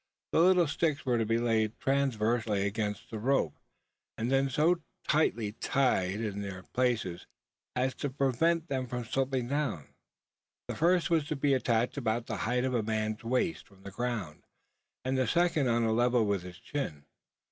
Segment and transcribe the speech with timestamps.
[0.31, 3.53] The little sticks were to be laid transversely against the rope,
[4.17, 7.27] and then so tightly tied in their places,
[7.75, 9.93] as to prevent them from slipping down.
[10.67, 13.91] The first was to be attached about the height of a man's waist from the
[13.91, 14.47] ground;
[15.05, 17.05] and the second on a level with his chin.